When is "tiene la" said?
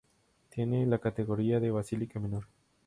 0.49-0.97